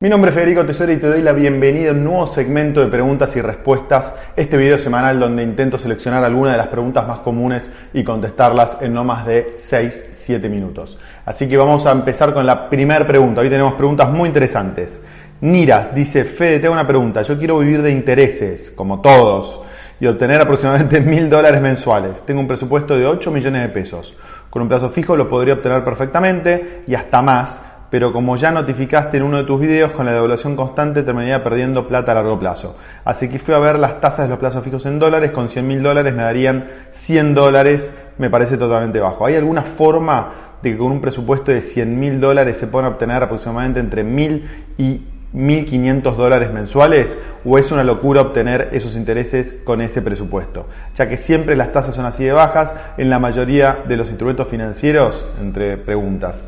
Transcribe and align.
Mi 0.00 0.08
nombre 0.08 0.30
es 0.30 0.36
Federico 0.36 0.64
Tesoro 0.64 0.92
y 0.92 0.96
te 0.98 1.08
doy 1.08 1.22
la 1.22 1.32
bienvenida 1.32 1.90
a 1.90 1.92
un 1.92 2.04
nuevo 2.04 2.26
segmento 2.28 2.80
de 2.80 2.86
preguntas 2.86 3.34
y 3.36 3.40
respuestas, 3.40 4.14
este 4.36 4.56
video 4.56 4.78
semanal 4.78 5.18
donde 5.18 5.42
intento 5.42 5.76
seleccionar 5.76 6.22
algunas 6.22 6.52
de 6.52 6.58
las 6.58 6.68
preguntas 6.68 7.06
más 7.08 7.18
comunes 7.18 7.68
y 7.92 8.04
contestarlas 8.04 8.80
en 8.80 8.94
no 8.94 9.02
más 9.02 9.26
de 9.26 9.56
6-7 9.56 10.48
minutos. 10.48 10.96
Así 11.26 11.48
que 11.48 11.56
vamos 11.56 11.84
a 11.84 11.90
empezar 11.90 12.32
con 12.32 12.46
la 12.46 12.70
primera 12.70 13.04
pregunta. 13.06 13.40
Hoy 13.40 13.50
tenemos 13.50 13.74
preguntas 13.74 14.08
muy 14.08 14.28
interesantes. 14.28 15.04
Niras 15.40 15.92
dice, 15.92 16.24
Fede, 16.24 16.60
tengo 16.60 16.74
una 16.74 16.86
pregunta. 16.86 17.22
Yo 17.22 17.36
quiero 17.36 17.58
vivir 17.58 17.82
de 17.82 17.90
intereses, 17.90 18.70
como 18.70 19.00
todos, 19.00 19.62
y 20.00 20.06
obtener 20.06 20.40
aproximadamente 20.40 21.00
mil 21.02 21.28
dólares 21.28 21.60
mensuales. 21.60 22.24
Tengo 22.24 22.40
un 22.40 22.48
presupuesto 22.48 22.96
de 22.96 23.04
8 23.04 23.30
millones 23.30 23.62
de 23.62 23.68
pesos. 23.68 24.16
Con 24.50 24.62
un 24.62 24.68
plazo 24.68 24.90
fijo 24.90 25.16
lo 25.16 25.28
podría 25.28 25.54
obtener 25.54 25.84
perfectamente 25.84 26.82
y 26.86 26.94
hasta 26.94 27.22
más 27.22 27.62
pero 27.90 28.12
como 28.12 28.36
ya 28.36 28.50
notificaste 28.50 29.16
en 29.16 29.22
uno 29.22 29.38
de 29.38 29.44
tus 29.44 29.60
videos, 29.60 29.92
con 29.92 30.04
la 30.04 30.12
devaluación 30.12 30.56
constante 30.56 31.02
terminaría 31.02 31.42
perdiendo 31.42 31.88
plata 31.88 32.12
a 32.12 32.16
largo 32.16 32.38
plazo. 32.38 32.76
Así 33.04 33.30
que 33.30 33.38
fui 33.38 33.54
a 33.54 33.58
ver 33.58 33.78
las 33.78 34.00
tasas 34.00 34.26
de 34.26 34.28
los 34.28 34.38
plazos 34.38 34.62
fijos 34.62 34.84
en 34.86 34.98
dólares, 34.98 35.30
con 35.30 35.48
100 35.48 35.66
mil 35.66 35.82
dólares 35.82 36.14
me 36.14 36.22
darían 36.22 36.68
100 36.90 37.34
dólares, 37.34 37.94
me 38.18 38.28
parece 38.28 38.58
totalmente 38.58 39.00
bajo. 39.00 39.24
¿Hay 39.24 39.36
alguna 39.36 39.62
forma 39.62 40.32
de 40.62 40.72
que 40.72 40.78
con 40.78 40.92
un 40.92 41.00
presupuesto 41.00 41.50
de 41.50 41.62
100 41.62 41.98
mil 41.98 42.20
dólares 42.20 42.58
se 42.58 42.66
puedan 42.66 42.92
obtener 42.92 43.22
aproximadamente 43.22 43.80
entre 43.80 44.04
1000 44.04 44.74
y 44.76 45.02
1.500 45.34 46.16
dólares 46.16 46.52
mensuales 46.52 47.18
o 47.44 47.58
es 47.58 47.70
una 47.70 47.84
locura 47.84 48.22
obtener 48.22 48.70
esos 48.72 48.94
intereses 48.94 49.60
con 49.64 49.80
ese 49.80 50.02
presupuesto, 50.02 50.66
ya 50.96 51.08
que 51.08 51.16
siempre 51.16 51.56
las 51.56 51.72
tasas 51.72 51.94
son 51.94 52.06
así 52.06 52.24
de 52.24 52.32
bajas 52.32 52.74
en 52.96 53.10
la 53.10 53.18
mayoría 53.18 53.78
de 53.86 53.96
los 53.96 54.08
instrumentos 54.08 54.48
financieros, 54.48 55.30
entre 55.40 55.76
preguntas. 55.76 56.42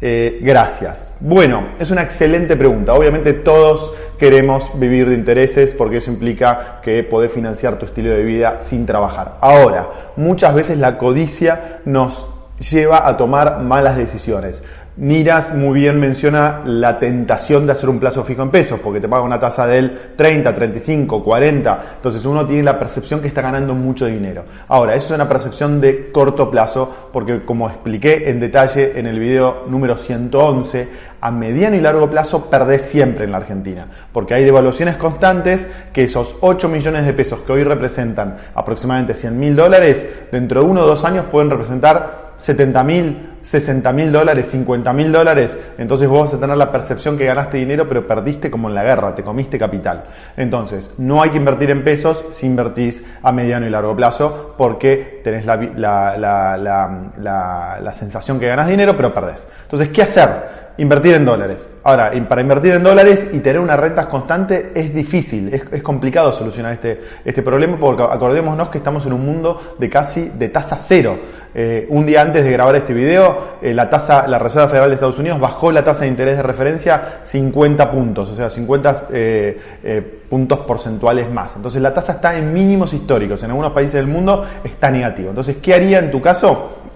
Eh, 0.00 0.38
gracias. 0.42 1.12
Bueno, 1.18 1.70
es 1.80 1.90
una 1.90 2.02
excelente 2.02 2.56
pregunta. 2.56 2.94
Obviamente 2.94 3.32
todos 3.32 3.94
queremos 4.16 4.78
vivir 4.78 5.08
de 5.08 5.16
intereses 5.16 5.72
porque 5.72 5.96
eso 5.96 6.12
implica 6.12 6.80
que 6.82 7.02
podés 7.02 7.32
financiar 7.32 7.78
tu 7.78 7.86
estilo 7.86 8.10
de 8.10 8.22
vida 8.22 8.60
sin 8.60 8.86
trabajar. 8.86 9.38
Ahora, 9.40 9.88
muchas 10.16 10.54
veces 10.54 10.78
la 10.78 10.98
codicia 10.98 11.80
nos 11.84 12.26
lleva 12.70 13.08
a 13.08 13.16
tomar 13.16 13.60
malas 13.60 13.96
decisiones. 13.96 14.62
Niras 14.98 15.54
muy 15.54 15.78
bien 15.78 16.00
menciona 16.00 16.62
la 16.64 16.98
tentación 16.98 17.66
de 17.66 17.70
hacer 17.70 17.88
un 17.88 18.00
plazo 18.00 18.24
fijo 18.24 18.42
en 18.42 18.50
pesos, 18.50 18.80
porque 18.80 19.00
te 19.00 19.08
paga 19.08 19.22
una 19.22 19.38
tasa 19.38 19.64
del 19.64 19.96
30, 20.16 20.52
35, 20.52 21.22
40. 21.22 21.84
Entonces 21.94 22.24
uno 22.24 22.44
tiene 22.44 22.64
la 22.64 22.80
percepción 22.80 23.20
que 23.20 23.28
está 23.28 23.40
ganando 23.40 23.74
mucho 23.74 24.06
dinero. 24.06 24.42
Ahora, 24.66 24.96
eso 24.96 25.06
es 25.06 25.12
una 25.12 25.28
percepción 25.28 25.80
de 25.80 26.10
corto 26.10 26.50
plazo, 26.50 27.10
porque 27.12 27.44
como 27.44 27.68
expliqué 27.68 28.28
en 28.28 28.40
detalle 28.40 28.98
en 28.98 29.06
el 29.06 29.20
video 29.20 29.66
número 29.68 29.96
111, 29.96 30.88
a 31.20 31.30
mediano 31.30 31.76
y 31.76 31.80
largo 31.80 32.10
plazo 32.10 32.50
perdés 32.50 32.82
siempre 32.82 33.24
en 33.24 33.30
la 33.30 33.38
Argentina, 33.38 33.86
porque 34.12 34.34
hay 34.34 34.44
devaluaciones 34.44 34.96
constantes 34.96 35.68
que 35.92 36.04
esos 36.04 36.34
8 36.40 36.68
millones 36.68 37.06
de 37.06 37.12
pesos 37.12 37.38
que 37.46 37.52
hoy 37.52 37.62
representan 37.62 38.36
aproximadamente 38.52 39.14
100 39.14 39.38
mil 39.38 39.54
dólares, 39.54 40.08
dentro 40.32 40.60
de 40.60 40.66
uno 40.66 40.80
o 40.80 40.86
dos 40.86 41.04
años 41.04 41.26
pueden 41.30 41.50
representar 41.50 42.28
70 42.38 42.84
mil, 42.84 43.28
60 43.48 43.92
mil 43.92 44.12
dólares, 44.12 44.48
50 44.48 44.92
mil 44.92 45.10
dólares, 45.10 45.58
entonces 45.78 46.06
vos 46.06 46.24
vas 46.24 46.34
a 46.34 46.38
tener 46.38 46.54
la 46.54 46.70
percepción 46.70 47.16
que 47.16 47.24
ganaste 47.24 47.56
dinero, 47.56 47.88
pero 47.88 48.06
perdiste 48.06 48.50
como 48.50 48.68
en 48.68 48.74
la 48.74 48.84
guerra, 48.84 49.14
te 49.14 49.22
comiste 49.22 49.58
capital. 49.58 50.04
Entonces, 50.36 50.92
no 50.98 51.22
hay 51.22 51.30
que 51.30 51.38
invertir 51.38 51.70
en 51.70 51.82
pesos 51.82 52.26
si 52.32 52.44
invertís 52.44 53.02
a 53.22 53.32
mediano 53.32 53.66
y 53.66 53.70
largo 53.70 53.96
plazo, 53.96 54.54
porque 54.58 55.22
tenés 55.24 55.46
la, 55.46 55.56
la, 55.74 57.78
la 57.80 57.92
sensación 57.94 58.38
que 58.38 58.48
ganas 58.48 58.68
dinero, 58.68 58.94
pero 58.94 59.14
perdés. 59.14 59.46
Entonces, 59.62 59.88
¿qué 59.88 60.02
hacer? 60.02 60.57
Invertir 60.78 61.14
en 61.14 61.24
dólares. 61.24 61.74
Ahora, 61.82 62.12
para 62.28 62.40
invertir 62.40 62.72
en 62.74 62.84
dólares 62.84 63.30
y 63.32 63.40
tener 63.40 63.60
una 63.60 63.76
renta 63.76 64.08
constante 64.08 64.70
es 64.76 64.94
difícil, 64.94 65.52
es, 65.52 65.82
complicado 65.82 66.30
solucionar 66.30 66.74
este, 66.74 67.00
este 67.24 67.42
problema 67.42 67.76
porque 67.76 68.04
acordémonos 68.04 68.68
que 68.68 68.78
estamos 68.78 69.04
en 69.04 69.12
un 69.12 69.26
mundo 69.26 69.74
de 69.76 69.90
casi 69.90 70.28
de 70.28 70.48
tasa 70.50 70.76
cero. 70.76 71.18
Eh, 71.52 71.88
un 71.90 72.06
día 72.06 72.22
antes 72.22 72.44
de 72.44 72.52
grabar 72.52 72.76
este 72.76 72.94
video, 72.94 73.56
eh, 73.60 73.74
la 73.74 73.90
tasa, 73.90 74.28
la 74.28 74.38
Reserva 74.38 74.68
Federal 74.68 74.90
de 74.90 74.94
Estados 74.94 75.18
Unidos 75.18 75.40
bajó 75.40 75.72
la 75.72 75.82
tasa 75.82 76.02
de 76.02 76.08
interés 76.08 76.36
de 76.36 76.44
referencia 76.44 77.22
50 77.24 77.90
puntos, 77.90 78.30
o 78.30 78.36
sea, 78.36 78.48
50 78.48 79.08
eh, 79.10 80.22
puntos 80.30 80.60
porcentuales 80.60 81.28
más. 81.28 81.56
Entonces 81.56 81.82
la 81.82 81.92
tasa 81.92 82.12
está 82.12 82.38
en 82.38 82.52
mínimos 82.52 82.94
históricos, 82.94 83.42
en 83.42 83.50
algunos 83.50 83.72
países 83.72 83.94
del 83.94 84.06
mundo 84.06 84.46
está 84.62 84.92
negativo. 84.92 85.30
Entonces, 85.30 85.56
¿qué 85.56 85.74
haría 85.74 85.98
en 85.98 86.12
tu 86.12 86.22
caso? 86.22 86.87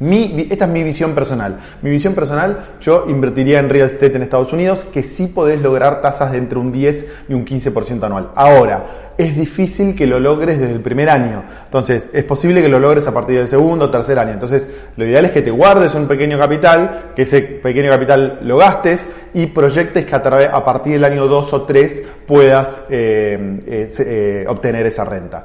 Mi, 0.00 0.48
esta 0.50 0.64
es 0.64 0.70
mi 0.70 0.82
visión 0.82 1.14
personal. 1.14 1.60
Mi 1.82 1.90
visión 1.90 2.14
personal, 2.14 2.76
yo 2.80 3.04
invertiría 3.08 3.60
en 3.60 3.68
real 3.68 3.88
estate 3.88 4.16
en 4.16 4.22
Estados 4.22 4.52
Unidos, 4.52 4.84
que 4.92 5.04
sí 5.04 5.28
podés 5.28 5.60
lograr 5.60 6.00
tasas 6.00 6.32
de 6.32 6.38
entre 6.38 6.58
un 6.58 6.72
10 6.72 7.12
y 7.28 7.34
un 7.34 7.44
15% 7.44 8.02
anual. 8.02 8.30
Ahora, 8.34 9.12
es 9.16 9.36
difícil 9.36 9.94
que 9.94 10.08
lo 10.08 10.18
logres 10.18 10.58
desde 10.58 10.74
el 10.74 10.80
primer 10.80 11.08
año. 11.08 11.44
Entonces, 11.66 12.10
es 12.12 12.24
posible 12.24 12.60
que 12.60 12.68
lo 12.68 12.80
logres 12.80 13.06
a 13.06 13.14
partir 13.14 13.38
del 13.38 13.46
segundo 13.46 13.84
o 13.84 13.90
tercer 13.90 14.18
año. 14.18 14.32
Entonces, 14.32 14.66
lo 14.96 15.06
ideal 15.06 15.26
es 15.26 15.30
que 15.30 15.42
te 15.42 15.52
guardes 15.52 15.94
un 15.94 16.08
pequeño 16.08 16.40
capital, 16.40 17.12
que 17.14 17.22
ese 17.22 17.42
pequeño 17.42 17.90
capital 17.90 18.40
lo 18.42 18.56
gastes 18.56 19.06
y 19.32 19.46
proyectes 19.46 20.06
que 20.06 20.14
a, 20.16 20.18
a 20.18 20.64
partir 20.64 20.94
del 20.94 21.04
año 21.04 21.28
2 21.28 21.52
o 21.52 21.62
3 21.62 22.02
puedas 22.26 22.84
eh, 22.90 23.60
eh, 23.66 23.92
eh, 23.98 24.44
obtener 24.48 24.86
esa 24.86 25.04
renta. 25.04 25.44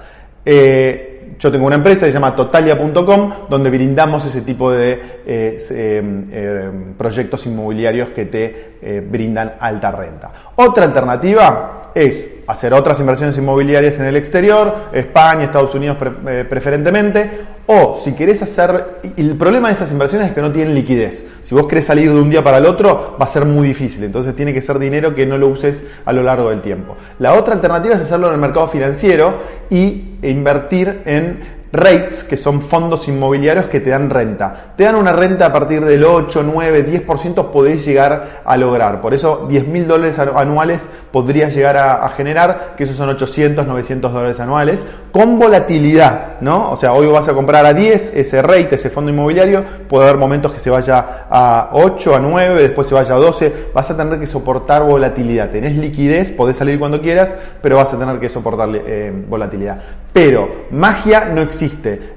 Yo 1.40 1.50
tengo 1.50 1.68
una 1.68 1.78
empresa 1.78 2.02
que 2.02 2.12
se 2.12 2.20
llama 2.20 2.36
totalia.com 2.36 3.34
donde 3.50 3.70
brindamos 3.70 4.26
ese 4.26 4.42
tipo 4.42 4.70
de 4.72 4.92
eh, 5.26 5.58
eh, 5.72 6.04
eh, 6.32 6.72
proyectos 6.98 7.46
inmobiliarios 7.46 8.10
que 8.10 8.26
te 8.26 9.02
brindan 9.10 9.54
alta 9.58 9.90
renta. 9.90 10.34
Otra 10.56 10.84
alternativa 10.84 11.92
es 11.96 12.42
hacer 12.46 12.74
otras 12.74 13.00
inversiones 13.00 13.38
inmobiliarias 13.38 14.00
en 14.00 14.08
el 14.08 14.18
exterior, 14.18 14.90
España, 14.92 15.46
Estados 15.46 15.74
Unidos 15.74 15.98
preferentemente, 16.50 17.30
o 17.72 18.02
si 18.04 18.14
querés 18.14 18.42
hacer, 18.42 19.00
el 19.16 19.36
problema 19.36 19.68
de 19.68 19.76
esas 19.76 19.92
inversiones 19.92 20.30
es 20.30 20.34
que 20.34 20.42
no 20.42 20.52
tienen 20.52 20.74
liquidez. 20.74 21.28
Si 21.44 21.54
vos 21.54 21.68
querés 21.68 21.86
salir 21.86 22.12
de 22.12 22.20
un 22.20 22.28
día 22.28 22.44
para 22.44 22.58
el 22.58 22.66
otro, 22.66 23.16
va 23.22 23.26
a 23.26 23.28
ser 23.28 23.46
muy 23.46 23.68
difícil. 23.68 24.04
Entonces 24.04 24.36
tiene 24.36 24.56
que 24.56 24.62
ser 24.62 24.80
dinero 24.80 25.14
que 25.14 25.28
no 25.28 25.38
lo 25.38 25.50
uses 25.50 25.84
a 26.04 26.12
lo 26.12 26.24
largo 26.24 26.50
del 26.50 26.62
tiempo. 26.62 26.98
La 27.20 27.36
otra 27.36 27.54
alternativa 27.54 27.94
es 27.94 28.02
hacerlo 28.02 28.26
en 28.30 28.34
el 28.34 28.40
mercado 28.40 28.70
financiero 28.70 29.36
y 29.70 30.16
invertir 30.24 31.04
en 31.06 31.59
rates, 31.72 32.24
que 32.24 32.36
son 32.36 32.64
fondos 32.64 33.08
inmobiliarios 33.08 33.68
que 33.68 33.80
te 33.80 33.92
dan 33.92 34.10
renta. 34.10 34.74
Te 34.76 34.86
dan 34.86 34.96
una 34.96 35.14
renta 35.14 35.48
a 35.48 35.54
partir 35.54 35.86
del 35.86 36.04
8, 36.04 36.44
9, 36.44 37.06
10% 37.06 37.52
podés 37.52 37.86
llegar 37.86 38.42
a 38.44 38.58
lograr. 38.58 39.02
Por 39.02 39.14
eso 39.14 39.46
10 39.48 39.68
mil 39.68 39.88
dólares 39.88 40.18
anuales 40.18 40.88
podrías 41.12 41.54
llegar 41.54 41.78
a, 41.78 42.08
generar, 42.10 42.74
que 42.76 42.84
esos 42.84 42.96
son 42.96 43.10
800, 43.10 43.66
900 43.68 44.12
dólares 44.12 44.40
anuales, 44.40 44.86
con 45.12 45.40
volatilidad, 45.40 46.40
¿no? 46.42 46.72
O 46.72 46.78
sea, 46.78 46.94
hoy 46.94 47.08
vas 47.08 47.28
a 47.28 47.34
comprar 47.34 47.66
a 47.66 47.74
10 47.74 48.16
ese 48.16 48.42
rate, 48.42 48.76
ese 48.76 48.90
fondo 48.90 49.12
inmobiliario, 49.12 49.64
puede 49.88 50.06
haber 50.06 50.18
momentos 50.18 50.52
que 50.52 50.60
se 50.60 50.70
vaya 50.70 51.26
a 51.30 51.70
8, 51.74 52.16
a 52.16 52.20
9, 52.20 52.62
después 52.62 52.88
se 52.88 52.96
vaya 52.96 53.16
a 53.16 53.18
12, 53.18 53.70
vas 53.74 53.90
a 53.90 53.98
tener 53.98 54.20
que 54.20 54.28
soportar 54.28 54.84
volatilidad. 54.84 55.50
Tenés 55.50 55.76
liquidez, 55.76 56.32
podés 56.32 56.58
salir 56.58 56.80
cuando 56.80 57.02
quieras, 57.02 57.34
pero 57.62 57.78
vas 57.78 57.94
a 57.94 57.98
tener 57.98 58.20
que 58.20 58.30
soportar 58.30 58.70
eh, 58.74 59.12
volatilidad. 59.28 59.80
Pero 60.14 60.66
magia 60.72 61.26
no 61.26 61.42
existe. 61.42 61.59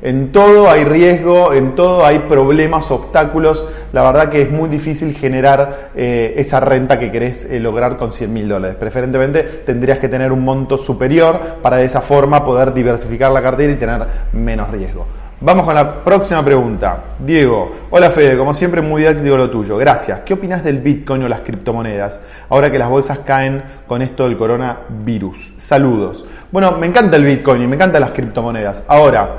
En 0.02 0.30
todo 0.30 0.70
hay 0.70 0.84
riesgo, 0.84 1.52
en 1.52 1.74
todo 1.74 2.04
hay 2.04 2.20
problemas, 2.20 2.90
obstáculos. 2.90 3.68
La 3.92 4.02
verdad 4.02 4.28
que 4.28 4.42
es 4.42 4.50
muy 4.50 4.68
difícil 4.68 5.14
generar 5.16 5.90
eh, 5.96 6.34
esa 6.36 6.60
renta 6.60 6.98
que 6.98 7.10
querés 7.10 7.44
eh, 7.46 7.58
lograr 7.58 7.96
con 7.96 8.12
100 8.12 8.32
mil 8.32 8.48
dólares. 8.48 8.76
Preferentemente 8.78 9.42
tendrías 9.42 9.98
que 9.98 10.08
tener 10.08 10.30
un 10.30 10.44
monto 10.44 10.78
superior 10.78 11.40
para 11.62 11.78
de 11.78 11.86
esa 11.86 12.02
forma 12.02 12.44
poder 12.44 12.72
diversificar 12.72 13.32
la 13.32 13.42
cartera 13.42 13.72
y 13.72 13.76
tener 13.76 14.06
menos 14.32 14.70
riesgo. 14.70 15.06
Vamos 15.44 15.64
con 15.64 15.74
la 15.74 16.04
próxima 16.04 16.44
pregunta. 16.44 17.16
Diego, 17.18 17.72
hola 17.90 18.12
Fede, 18.12 18.38
como 18.38 18.54
siempre 18.54 18.80
muy 18.80 19.02
digo 19.02 19.36
lo 19.36 19.50
tuyo. 19.50 19.76
Gracias. 19.76 20.20
¿Qué 20.20 20.34
opinas 20.34 20.62
del 20.62 20.78
Bitcoin 20.78 21.24
o 21.24 21.28
las 21.28 21.40
criptomonedas 21.40 22.20
ahora 22.48 22.70
que 22.70 22.78
las 22.78 22.88
bolsas 22.88 23.18
caen 23.26 23.60
con 23.88 24.02
esto 24.02 24.22
del 24.22 24.36
coronavirus? 24.36 25.54
Saludos. 25.58 26.24
Bueno, 26.52 26.70
me 26.78 26.86
encanta 26.86 27.16
el 27.16 27.24
Bitcoin 27.24 27.60
y 27.60 27.66
me 27.66 27.74
encantan 27.74 28.02
las 28.02 28.12
criptomonedas. 28.12 28.84
Ahora, 28.86 29.30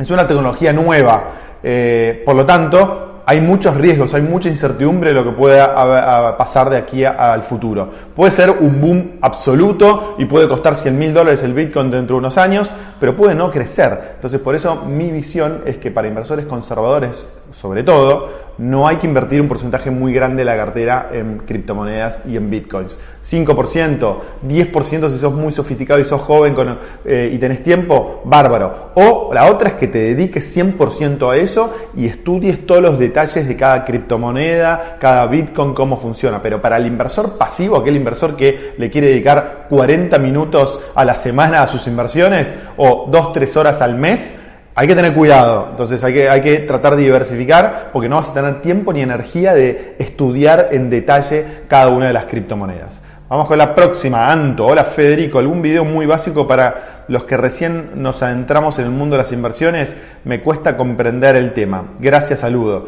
es 0.00 0.10
una 0.10 0.26
tecnología 0.26 0.72
nueva. 0.72 1.22
Eh, 1.62 2.24
por 2.26 2.34
lo 2.34 2.44
tanto, 2.44 3.09
hay 3.30 3.40
muchos 3.40 3.76
riesgos, 3.76 4.12
hay 4.12 4.22
mucha 4.22 4.48
incertidumbre 4.48 5.10
de 5.10 5.14
lo 5.14 5.22
que 5.22 5.30
pueda 5.30 6.36
pasar 6.36 6.68
de 6.68 6.76
aquí 6.76 7.04
al 7.04 7.44
futuro. 7.44 7.88
Puede 8.16 8.32
ser 8.32 8.50
un 8.50 8.80
boom 8.80 9.10
absoluto 9.20 10.16
y 10.18 10.24
puede 10.24 10.48
costar 10.48 10.74
100 10.74 10.98
mil 10.98 11.14
dólares 11.14 11.40
el 11.44 11.54
Bitcoin 11.54 11.92
dentro 11.92 12.16
de 12.16 12.18
unos 12.18 12.36
años, 12.36 12.68
pero 12.98 13.14
puede 13.14 13.36
no 13.36 13.52
crecer. 13.52 14.14
Entonces, 14.16 14.40
por 14.40 14.56
eso 14.56 14.74
mi 14.84 15.12
visión 15.12 15.62
es 15.64 15.76
que 15.76 15.92
para 15.92 16.08
inversores 16.08 16.44
conservadores, 16.46 17.28
sobre 17.52 17.84
todo, 17.84 18.39
no 18.58 18.86
hay 18.86 18.96
que 18.96 19.06
invertir 19.06 19.40
un 19.40 19.48
porcentaje 19.48 19.90
muy 19.90 20.12
grande 20.12 20.38
de 20.38 20.44
la 20.44 20.56
cartera 20.56 21.10
en 21.12 21.38
criptomonedas 21.38 22.22
y 22.26 22.36
en 22.36 22.50
bitcoins. 22.50 22.98
5%, 23.24 24.16
10% 24.46 25.10
si 25.10 25.18
sos 25.18 25.32
muy 25.34 25.52
sofisticado 25.52 26.00
y 26.00 26.04
sos 26.04 26.20
joven 26.22 26.54
eh, 27.04 27.30
y 27.32 27.38
tenés 27.38 27.62
tiempo, 27.62 28.22
bárbaro. 28.24 28.92
O 28.94 29.30
la 29.32 29.46
otra 29.50 29.70
es 29.70 29.74
que 29.74 29.88
te 29.88 29.98
dediques 29.98 30.56
100% 30.56 31.30
a 31.30 31.36
eso 31.36 31.72
y 31.94 32.06
estudies 32.06 32.66
todos 32.66 32.82
los 32.82 32.98
detalles 32.98 33.46
de 33.46 33.56
cada 33.56 33.84
criptomoneda, 33.84 34.96
cada 34.98 35.26
bitcoin, 35.26 35.74
cómo 35.74 35.98
funciona. 35.98 36.40
Pero 36.42 36.60
para 36.60 36.76
el 36.76 36.86
inversor 36.86 37.36
pasivo, 37.36 37.76
aquel 37.76 37.96
inversor 37.96 38.36
que 38.36 38.74
le 38.76 38.90
quiere 38.90 39.08
dedicar 39.08 39.66
40 39.68 40.18
minutos 40.18 40.80
a 40.94 41.04
la 41.04 41.14
semana 41.14 41.62
a 41.62 41.66
sus 41.66 41.86
inversiones 41.86 42.54
o 42.76 43.10
2-3 43.10 43.56
horas 43.56 43.82
al 43.82 43.96
mes, 43.96 44.39
hay 44.80 44.86
que 44.86 44.94
tener 44.94 45.12
cuidado, 45.12 45.68
entonces 45.72 46.02
hay 46.02 46.14
que, 46.14 46.30
hay 46.30 46.40
que 46.40 46.56
tratar 46.60 46.96
de 46.96 47.02
diversificar 47.02 47.90
porque 47.92 48.08
no 48.08 48.16
vas 48.16 48.30
a 48.30 48.32
tener 48.32 48.62
tiempo 48.62 48.94
ni 48.94 49.02
energía 49.02 49.52
de 49.52 49.94
estudiar 49.98 50.68
en 50.70 50.88
detalle 50.88 51.44
cada 51.68 51.88
una 51.88 52.06
de 52.06 52.14
las 52.14 52.24
criptomonedas. 52.24 52.98
Vamos 53.28 53.46
con 53.46 53.58
la 53.58 53.74
próxima, 53.74 54.32
Anto. 54.32 54.64
Hola 54.64 54.84
Federico, 54.84 55.38
algún 55.38 55.60
video 55.60 55.84
muy 55.84 56.06
básico 56.06 56.48
para 56.48 57.04
los 57.08 57.24
que 57.24 57.36
recién 57.36 58.02
nos 58.02 58.22
adentramos 58.22 58.78
en 58.78 58.86
el 58.86 58.90
mundo 58.90 59.16
de 59.16 59.22
las 59.22 59.32
inversiones. 59.32 59.94
Me 60.24 60.40
cuesta 60.40 60.78
comprender 60.78 61.36
el 61.36 61.52
tema. 61.52 61.84
Gracias, 61.98 62.40
saludo. 62.40 62.86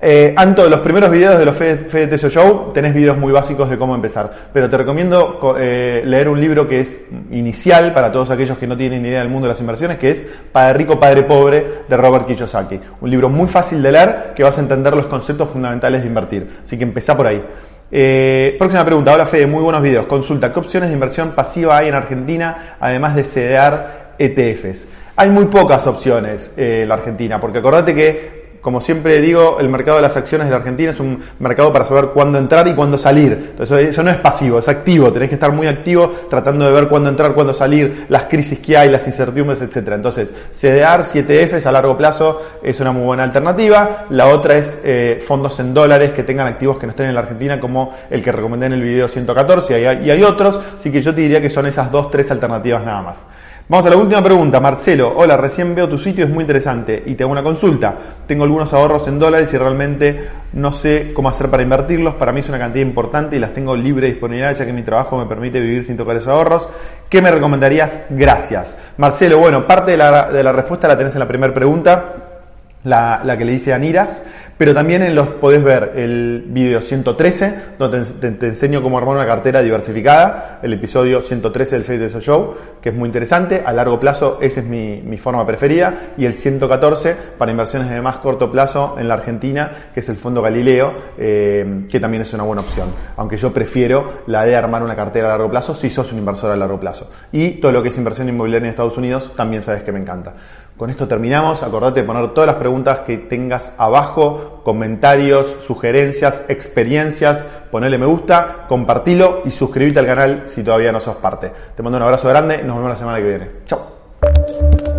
Eh, 0.00 0.32
Anto, 0.36 0.68
los 0.68 0.78
primeros 0.80 1.10
videos 1.10 1.38
de 1.38 1.44
los 1.44 1.56
Fede 1.56 2.16
Show 2.16 2.70
tenés 2.72 2.94
videos 2.94 3.18
muy 3.18 3.32
básicos 3.32 3.68
de 3.68 3.76
cómo 3.76 3.96
empezar, 3.96 4.32
pero 4.52 4.70
te 4.70 4.76
recomiendo 4.76 5.56
eh, 5.58 6.02
leer 6.04 6.28
un 6.28 6.40
libro 6.40 6.68
que 6.68 6.80
es 6.80 7.04
inicial 7.32 7.92
para 7.92 8.12
todos 8.12 8.30
aquellos 8.30 8.56
que 8.58 8.68
no 8.68 8.76
tienen 8.76 9.04
idea 9.04 9.18
del 9.18 9.28
mundo 9.28 9.46
de 9.46 9.54
las 9.54 9.60
inversiones, 9.60 9.98
que 9.98 10.10
es 10.10 10.22
Padre 10.52 10.74
Rico, 10.74 11.00
Padre 11.00 11.24
Pobre 11.24 11.66
de 11.88 11.96
Robert 11.96 12.26
Kiyosaki. 12.26 12.78
Un 13.00 13.10
libro 13.10 13.28
muy 13.28 13.48
fácil 13.48 13.82
de 13.82 13.90
leer 13.90 14.32
que 14.36 14.44
vas 14.44 14.56
a 14.56 14.60
entender 14.60 14.94
los 14.94 15.06
conceptos 15.06 15.50
fundamentales 15.50 16.02
de 16.02 16.08
invertir. 16.08 16.58
Así 16.62 16.78
que 16.78 16.84
empezá 16.84 17.16
por 17.16 17.26
ahí. 17.26 17.42
Eh, 17.90 18.54
próxima 18.56 18.84
pregunta. 18.84 19.12
Hola 19.12 19.26
Fede, 19.26 19.48
muy 19.48 19.62
buenos 19.64 19.82
videos. 19.82 20.06
Consulta, 20.06 20.52
¿qué 20.52 20.60
opciones 20.60 20.90
de 20.90 20.94
inversión 20.94 21.32
pasiva 21.32 21.76
hay 21.76 21.88
en 21.88 21.94
Argentina 21.94 22.76
además 22.78 23.16
de 23.16 23.24
CDR 23.24 24.14
ETFs? 24.16 24.86
Hay 25.16 25.30
muy 25.30 25.46
pocas 25.46 25.84
opciones 25.88 26.54
eh, 26.56 26.82
en 26.82 26.88
la 26.88 26.94
Argentina, 26.94 27.40
porque 27.40 27.58
acordate 27.58 27.92
que 27.92 28.37
como 28.68 28.82
siempre 28.82 29.18
digo, 29.22 29.56
el 29.60 29.70
mercado 29.70 29.96
de 29.96 30.02
las 30.02 30.14
acciones 30.14 30.46
de 30.46 30.50
la 30.50 30.58
Argentina 30.58 30.90
es 30.90 31.00
un 31.00 31.22
mercado 31.38 31.72
para 31.72 31.86
saber 31.86 32.08
cuándo 32.08 32.36
entrar 32.36 32.68
y 32.68 32.74
cuándo 32.74 32.98
salir. 32.98 33.32
Entonces 33.32 33.88
eso 33.88 34.02
no 34.02 34.10
es 34.10 34.18
pasivo, 34.18 34.58
es 34.58 34.68
activo. 34.68 35.10
Tenés 35.10 35.30
que 35.30 35.36
estar 35.36 35.50
muy 35.52 35.66
activo 35.66 36.12
tratando 36.28 36.66
de 36.66 36.72
ver 36.72 36.86
cuándo 36.86 37.08
entrar, 37.08 37.32
cuándo 37.32 37.54
salir, 37.54 38.04
las 38.10 38.24
crisis 38.24 38.58
que 38.58 38.76
hay, 38.76 38.90
las 38.90 39.06
incertidumbres, 39.06 39.62
etcétera. 39.62 39.96
Entonces, 39.96 40.34
CDR, 40.52 41.02
7Fs 41.02 41.64
a 41.64 41.72
largo 41.72 41.96
plazo 41.96 42.42
es 42.62 42.78
una 42.78 42.92
muy 42.92 43.04
buena 43.04 43.24
alternativa. 43.24 44.04
La 44.10 44.26
otra 44.26 44.58
es 44.58 44.78
eh, 44.84 45.24
fondos 45.26 45.58
en 45.60 45.72
dólares 45.72 46.12
que 46.12 46.22
tengan 46.22 46.46
activos 46.46 46.76
que 46.76 46.84
no 46.84 46.90
estén 46.90 47.06
en 47.06 47.14
la 47.14 47.20
Argentina, 47.20 47.58
como 47.58 47.94
el 48.10 48.22
que 48.22 48.32
recomendé 48.32 48.66
en 48.66 48.74
el 48.74 48.82
video 48.82 49.08
114, 49.08 49.80
y 49.80 49.84
hay, 49.86 50.04
y 50.04 50.10
hay 50.10 50.22
otros. 50.22 50.60
Así 50.78 50.92
que 50.92 51.00
yo 51.00 51.14
te 51.14 51.22
diría 51.22 51.40
que 51.40 51.48
son 51.48 51.64
esas 51.64 51.90
dos, 51.90 52.10
tres 52.10 52.30
alternativas 52.30 52.84
nada 52.84 53.00
más. 53.00 53.18
Vamos 53.70 53.84
a 53.84 53.90
la 53.90 53.96
última 53.98 54.24
pregunta, 54.24 54.60
Marcelo. 54.60 55.12
Hola, 55.14 55.36
recién 55.36 55.74
veo 55.74 55.86
tu 55.86 55.98
sitio, 55.98 56.24
es 56.24 56.30
muy 56.30 56.40
interesante 56.40 57.02
y 57.04 57.14
te 57.14 57.22
hago 57.22 57.32
una 57.32 57.42
consulta. 57.42 57.94
Tengo 58.26 58.44
algunos 58.44 58.72
ahorros 58.72 59.06
en 59.08 59.18
dólares 59.18 59.52
y 59.52 59.58
realmente 59.58 60.26
no 60.54 60.72
sé 60.72 61.12
cómo 61.12 61.28
hacer 61.28 61.50
para 61.50 61.62
invertirlos. 61.62 62.14
Para 62.14 62.32
mí 62.32 62.40
es 62.40 62.48
una 62.48 62.58
cantidad 62.58 62.86
importante 62.86 63.36
y 63.36 63.38
las 63.38 63.52
tengo 63.52 63.76
libre 63.76 64.06
disponibilidad 64.06 64.54
ya 64.54 64.64
que 64.64 64.72
mi 64.72 64.82
trabajo 64.82 65.18
me 65.18 65.26
permite 65.26 65.60
vivir 65.60 65.84
sin 65.84 65.98
tocar 65.98 66.16
esos 66.16 66.28
ahorros. 66.28 66.66
¿Qué 67.10 67.20
me 67.20 67.30
recomendarías? 67.30 68.06
Gracias. 68.08 68.74
Marcelo, 68.96 69.38
bueno, 69.38 69.66
parte 69.66 69.90
de 69.90 69.98
la, 69.98 70.30
de 70.32 70.42
respuesta 70.50 70.88
la 70.88 70.96
tenés 70.96 71.12
en 71.12 71.18
la 71.18 71.28
primera 71.28 71.52
pregunta, 71.52 72.04
la, 72.84 73.36
que 73.36 73.44
le 73.44 73.52
dice 73.52 73.74
a 73.74 73.78
Niras. 73.78 74.22
Pero 74.58 74.74
también 74.74 75.02
en 75.02 75.14
los 75.14 75.28
podés 75.28 75.62
ver 75.62 75.92
el 75.94 76.46
video 76.48 76.82
113, 76.82 77.54
donde 77.78 78.02
te, 78.02 78.46
enseño 78.48 78.82
cómo 78.82 78.98
armar 78.98 79.14
una 79.14 79.26
cartera 79.26 79.62
diversificada, 79.62 80.58
el 80.64 80.72
episodio 80.72 81.22
113 81.22 81.80
del 81.80 81.84
Face 81.84 82.20
Show, 82.20 82.56
que 82.82 82.88
es 82.88 82.94
muy 82.94 83.06
interesante, 83.06 83.62
a 83.64 83.72
largo 83.72 84.00
plazo 84.00 84.38
esa 84.40 84.58
es 84.58 84.66
mi, 84.66 85.00
mi, 85.00 85.16
forma 85.16 85.46
preferida, 85.46 86.12
y 86.16 86.24
el 86.24 86.34
114 86.34 87.16
para 87.38 87.52
inversiones 87.52 87.88
de 87.88 88.00
más 88.00 88.16
corto 88.16 88.50
plazo 88.50 88.96
en 88.98 89.06
la 89.06 89.14
Argentina, 89.14 89.90
que 89.94 90.00
es 90.00 90.08
el 90.08 90.16
Fondo 90.16 90.42
Galileo, 90.42 90.92
eh, 91.16 91.86
que 91.88 92.00
también 92.00 92.22
es 92.22 92.34
una 92.34 92.42
buena 92.42 92.62
opción, 92.62 92.88
aunque 93.16 93.36
yo 93.36 93.52
prefiero 93.52 94.22
la 94.26 94.44
de 94.44 94.56
armar 94.56 94.82
una 94.82 94.96
cartera 94.96 95.28
a 95.28 95.30
largo 95.30 95.50
plazo 95.50 95.72
si 95.72 95.88
sos 95.88 96.12
un 96.12 96.18
inversor 96.18 96.50
a 96.50 96.56
largo 96.56 96.80
plazo. 96.80 97.12
Y 97.30 97.60
todo 97.60 97.70
lo 97.70 97.80
que 97.80 97.90
es 97.90 97.98
inversión 97.98 98.28
inmobiliaria 98.28 98.66
en 98.66 98.70
Estados 98.70 98.98
Unidos 98.98 99.32
también 99.36 99.62
sabes 99.62 99.82
que 99.82 99.92
me 99.92 100.00
encanta. 100.00 100.34
Con 100.78 100.90
esto 100.90 101.08
terminamos. 101.08 101.64
Acordate 101.64 102.00
de 102.00 102.06
poner 102.06 102.32
todas 102.32 102.46
las 102.46 102.56
preguntas 102.56 103.00
que 103.00 103.18
tengas 103.18 103.74
abajo, 103.78 104.60
comentarios, 104.62 105.56
sugerencias, 105.66 106.44
experiencias. 106.48 107.44
Ponele 107.72 107.98
me 107.98 108.06
gusta, 108.06 108.64
compartilo 108.68 109.42
y 109.44 109.50
suscríbete 109.50 109.98
al 109.98 110.06
canal 110.06 110.44
si 110.46 110.62
todavía 110.62 110.92
no 110.92 111.00
sos 111.00 111.16
parte. 111.16 111.50
Te 111.74 111.82
mando 111.82 111.96
un 111.96 112.04
abrazo 112.04 112.28
grande 112.28 112.62
nos 112.62 112.76
vemos 112.76 112.90
la 112.90 112.96
semana 112.96 113.18
que 113.18 113.24
viene. 113.24 113.48
Chao. 113.66 114.97